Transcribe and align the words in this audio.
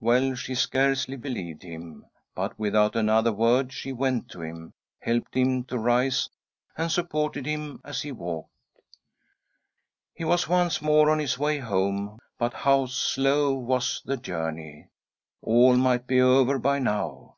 Well, 0.00 0.34
she 0.36 0.54
scarcely 0.54 1.18
believed 1.18 1.62
him, 1.62 2.06
but, 2.34 2.58
without 2.58 2.96
another 2.96 3.30
word, 3.30 3.74
she 3.74 3.92
went 3.92 4.30
to 4.30 4.40
him, 4.40 4.72
helped 5.00 5.34
him 5.34 5.64
to 5.64 5.76
rise, 5.78 6.30
and 6.78 6.90
supported 6.90 7.44
him 7.44 7.82
as 7.84 8.00
he 8.00 8.10
walked. 8.10 8.48
He 10.14 10.24
was 10.24 10.48
once 10.48 10.80
more 10.80 11.10
on 11.10 11.18
his 11.18 11.38
way 11.38 11.58
home, 11.58 12.18
but 12.38 12.54
how 12.54 12.86
slow 12.86 13.52
was 13.52 14.00
the 14.06 14.16
journey. 14.16 14.88
All 15.42 15.76
might 15.76 16.06
be 16.06 16.22
over 16.22 16.58
by 16.58 16.78
now 16.78 17.36